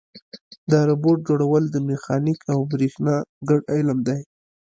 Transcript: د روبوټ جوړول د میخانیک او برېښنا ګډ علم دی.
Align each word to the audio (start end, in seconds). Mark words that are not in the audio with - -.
د 0.71 0.73
روبوټ 0.89 1.17
جوړول 1.27 1.63
د 1.69 1.75
میخانیک 1.89 2.39
او 2.53 2.59
برېښنا 2.71 3.15
ګډ 3.49 3.61
علم 3.75 3.97
دی. 4.07 4.19